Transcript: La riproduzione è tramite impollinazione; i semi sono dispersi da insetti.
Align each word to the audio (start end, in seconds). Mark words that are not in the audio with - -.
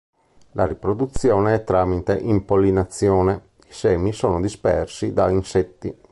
La 0.53 0.65
riproduzione 0.65 1.53
è 1.53 1.63
tramite 1.63 2.17
impollinazione; 2.17 3.49
i 3.67 3.71
semi 3.71 4.11
sono 4.13 4.41
dispersi 4.41 5.13
da 5.13 5.29
insetti. 5.29 5.95